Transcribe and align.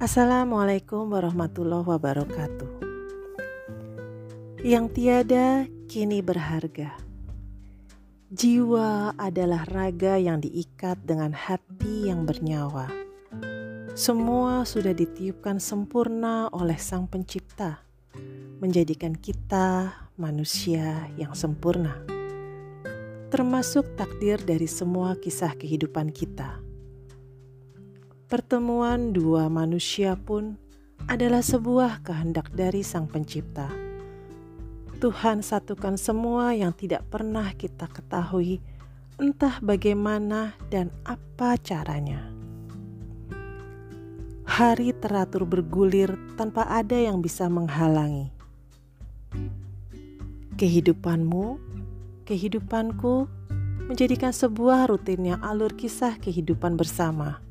Assalamualaikum 0.00 1.12
warahmatullahi 1.12 1.84
wabarakatuh. 1.84 2.72
Yang 4.64 4.86
tiada 4.96 5.68
kini 5.92 6.24
berharga. 6.24 6.96
Jiwa 8.32 9.12
adalah 9.20 9.68
raga 9.68 10.16
yang 10.16 10.40
diikat 10.40 11.04
dengan 11.04 11.36
hati 11.36 12.08
yang 12.08 12.24
bernyawa. 12.24 12.88
Semua 13.92 14.64
sudah 14.64 14.96
ditiupkan 14.96 15.60
sempurna 15.60 16.48
oleh 16.48 16.80
Sang 16.80 17.04
Pencipta, 17.04 17.84
menjadikan 18.56 19.12
kita 19.12 19.92
manusia 20.16 21.12
yang 21.20 21.36
sempurna, 21.36 21.92
termasuk 23.28 24.00
takdir 24.00 24.40
dari 24.40 24.64
semua 24.64 25.20
kisah 25.20 25.52
kehidupan 25.60 26.08
kita 26.08 26.69
Pertemuan 28.30 29.10
dua 29.10 29.50
manusia 29.50 30.14
pun 30.14 30.54
adalah 31.10 31.42
sebuah 31.42 32.06
kehendak 32.06 32.54
dari 32.54 32.86
Sang 32.86 33.10
Pencipta. 33.10 33.66
Tuhan 35.02 35.42
satukan 35.42 35.98
semua 35.98 36.54
yang 36.54 36.70
tidak 36.70 37.10
pernah 37.10 37.50
kita 37.58 37.90
ketahui, 37.90 38.62
entah 39.18 39.58
bagaimana 39.58 40.54
dan 40.70 40.94
apa 41.02 41.58
caranya. 41.58 42.30
Hari 44.46 44.94
teratur 45.02 45.42
bergulir 45.42 46.14
tanpa 46.38 46.70
ada 46.70 46.94
yang 46.94 47.18
bisa 47.18 47.50
menghalangi. 47.50 48.30
Kehidupanmu, 50.54 51.58
kehidupanku 52.30 53.26
menjadikan 53.90 54.30
sebuah 54.30 54.86
rutin 54.86 55.34
yang 55.34 55.42
alur 55.42 55.74
kisah 55.74 56.14
kehidupan 56.22 56.78
bersama 56.78 57.49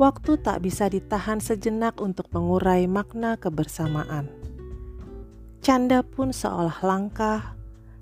waktu 0.00 0.40
tak 0.40 0.64
bisa 0.64 0.88
ditahan 0.88 1.38
sejenak 1.38 2.00
untuk 2.00 2.28
mengurai 2.32 2.88
makna 2.88 3.36
kebersamaan. 3.36 4.28
Canda 5.62 6.02
pun 6.02 6.34
seolah 6.34 6.82
langka, 6.82 7.54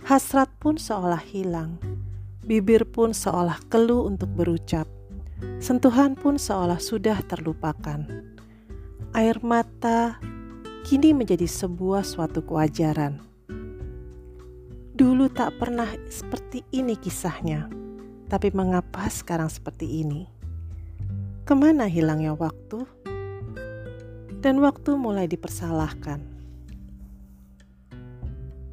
hasrat 0.06 0.48
pun 0.62 0.80
seolah 0.80 1.20
hilang, 1.20 1.76
bibir 2.46 2.88
pun 2.88 3.12
seolah 3.12 3.60
keluh 3.68 4.08
untuk 4.08 4.32
berucap, 4.32 4.88
sentuhan 5.60 6.16
pun 6.16 6.40
seolah 6.40 6.80
sudah 6.80 7.20
terlupakan. 7.28 8.08
Air 9.12 9.42
mata 9.44 10.16
kini 10.88 11.12
menjadi 11.12 11.44
sebuah 11.44 12.06
suatu 12.06 12.40
kewajaran. 12.40 13.20
Dulu 14.96 15.28
tak 15.32 15.60
pernah 15.60 15.88
seperti 16.08 16.64
ini 16.72 16.96
kisahnya, 16.96 17.68
tapi 18.32 18.48
mengapa 18.56 19.04
sekarang 19.12 19.52
seperti 19.52 20.00
ini? 20.00 20.39
Ke 21.50 21.58
mana 21.58 21.90
hilangnya 21.90 22.30
waktu? 22.38 22.86
Dan 24.38 24.62
waktu 24.62 24.94
mulai 24.94 25.26
dipersalahkan. 25.26 26.22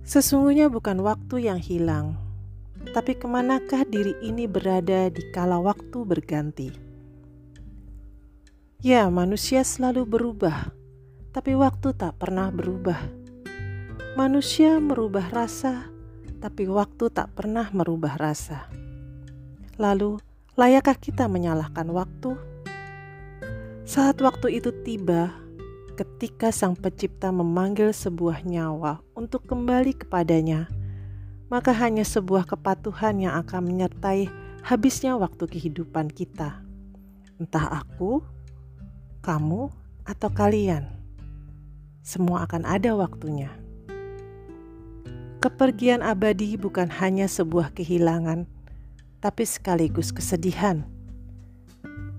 Sesungguhnya 0.05 0.69
bukan 0.69 1.01
waktu 1.01 1.49
yang 1.49 1.57
hilang, 1.57 2.13
tapi 2.93 3.17
ke 3.17 3.25
manakah 3.25 3.81
diri 3.81 4.13
ini 4.21 4.45
berada 4.45 5.09
di 5.09 5.25
kala 5.33 5.57
waktu 5.57 6.05
berganti? 6.05 6.69
Ya, 8.85 9.09
manusia 9.09 9.65
selalu 9.65 10.05
berubah, 10.05 10.69
tapi 11.33 11.57
waktu 11.57 11.97
tak 11.97 12.21
pernah 12.21 12.53
berubah. 12.53 13.01
Manusia 14.13 14.77
merubah 14.77 15.25
rasa, 15.33 15.89
tapi 16.45 16.69
waktu 16.69 17.09
tak 17.09 17.33
pernah 17.33 17.73
merubah 17.73 18.21
rasa. 18.21 18.69
Lalu, 19.81 20.21
layakkah 20.53 20.93
kita 20.93 21.25
menyalahkan 21.25 21.89
waktu? 21.89 22.56
Saat 23.87 24.19
waktu 24.19 24.59
itu 24.59 24.75
tiba, 24.83 25.31
ketika 25.95 26.51
Sang 26.51 26.75
Pencipta 26.75 27.31
memanggil 27.31 27.95
sebuah 27.95 28.43
nyawa 28.43 28.99
untuk 29.15 29.47
kembali 29.47 29.95
kepadanya, 29.95 30.67
maka 31.47 31.71
hanya 31.71 32.03
sebuah 32.03 32.51
kepatuhan 32.51 33.15
yang 33.23 33.39
akan 33.39 33.63
menyertai 33.63 34.27
habisnya 34.59 35.15
waktu 35.15 35.47
kehidupan 35.47 36.11
kita. 36.11 36.59
Entah 37.39 37.79
aku, 37.79 38.19
kamu, 39.23 39.71
atau 40.03 40.29
kalian, 40.35 40.91
semua 42.03 42.43
akan 42.43 42.67
ada 42.67 42.91
waktunya. 42.91 43.55
Kepergian 45.39 46.03
abadi 46.03 46.59
bukan 46.59 46.91
hanya 46.91 47.31
sebuah 47.31 47.71
kehilangan, 47.71 48.51
tapi 49.23 49.47
sekaligus 49.47 50.11
kesedihan 50.11 50.96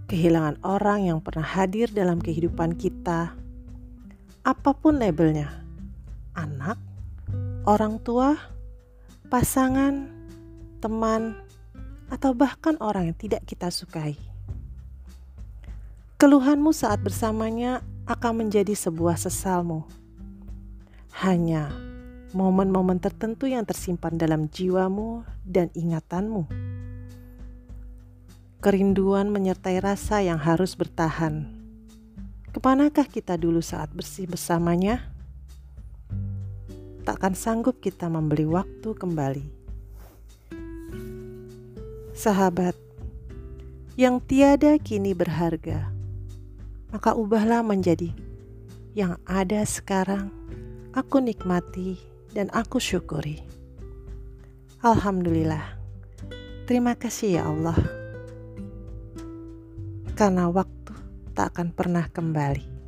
kehilangan 0.09 0.57
orang 0.65 1.05
yang 1.13 1.21
pernah 1.21 1.45
hadir 1.45 1.93
dalam 1.93 2.17
kehidupan 2.17 2.81
kita, 2.81 3.37
apa 4.41 4.71
pun 4.73 4.97
labelnya, 4.97 5.53
anak, 6.33 6.81
orang 7.69 8.01
tua, 8.01 8.41
pasangan, 9.29 10.09
teman, 10.81 11.37
atau 12.09 12.33
bahkan 12.33 12.81
orang 12.81 13.13
yang 13.13 13.19
tidak 13.21 13.45
kita 13.45 13.69
sukai. 13.69 14.17
Keluhanmu 16.17 16.73
saat 16.73 17.05
bersamanya 17.05 17.85
akan 18.09 18.49
menjadi 18.49 18.73
sebuah 18.73 19.21
sesalmu. 19.21 19.85
Hanya 21.21 21.69
momen-momen 22.33 22.97
tertentu 22.99 23.45
yang 23.45 23.69
tersimpan 23.69 24.17
dalam 24.17 24.49
jiwamu 24.49 25.23
dan 25.45 25.69
ingatanmu. 25.77 26.68
Kerinduan 28.59 29.31
menyertai 29.31 29.79
rasa 29.79 30.19
yang 30.19 30.43
harus 30.43 30.75
bertahan. 30.75 31.47
Ke 32.51 32.59
manakah 32.59 33.07
kita 33.07 33.39
dulu 33.39 33.63
saat 33.63 33.87
bersih 33.95 34.27
bersamanya? 34.27 35.15
Takkan 37.07 37.39
sanggup 37.39 37.79
kita 37.79 38.11
membeli 38.11 38.51
waktu 38.51 38.99
kembali. 38.99 39.47
Sahabat, 42.19 42.75
yang 43.95 44.19
tiada 44.19 44.75
kini 44.83 45.15
berharga, 45.15 45.95
maka 46.91 47.15
ubahlah 47.15 47.63
menjadi 47.63 48.11
yang 48.91 49.23
ada 49.23 49.63
sekarang, 49.63 50.35
aku 50.99 51.23
nikmati 51.23 51.95
dan 52.35 52.51
aku 52.51 52.83
syukuri. 52.83 53.39
Alhamdulillah. 54.83 55.79
Terima 56.67 56.99
kasih 56.99 57.39
ya 57.39 57.47
Allah 57.47 57.98
karena 60.19 60.51
waktu 60.51 60.91
tak 61.31 61.55
akan 61.55 61.71
pernah 61.71 62.11
kembali. 62.11 62.88